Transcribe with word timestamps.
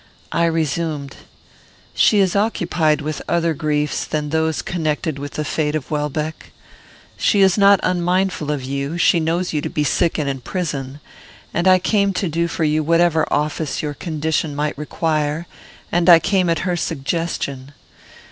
I 0.31 0.45
resumed: 0.45 1.17
"She 1.93 2.17
is 2.21 2.35
occupied 2.35 3.01
with 3.01 3.21
other 3.29 3.53
griefs 3.53 4.03
than 4.03 4.29
those 4.29 4.63
connected 4.63 5.19
with 5.19 5.33
the 5.33 5.45
fate 5.45 5.75
of 5.75 5.91
Welbeck. 5.91 6.51
She 7.17 7.41
is 7.41 7.55
not 7.55 7.79
unmindful 7.83 8.49
of 8.51 8.63
you; 8.63 8.97
she 8.97 9.19
knows 9.19 9.53
you 9.53 9.61
to 9.61 9.69
be 9.69 9.83
sick 9.83 10.17
and 10.17 10.27
in 10.27 10.41
prison; 10.41 11.01
and 11.53 11.67
I 11.67 11.77
came 11.77 12.13
to 12.13 12.27
do 12.27 12.47
for 12.47 12.63
you 12.63 12.81
whatever 12.81 13.31
office 13.31 13.83
your 13.83 13.93
condition 13.93 14.55
might 14.55 14.75
require, 14.75 15.45
and 15.91 16.09
I 16.09 16.17
came 16.17 16.49
at 16.49 16.65
her 16.65 16.75
suggestion. 16.75 17.73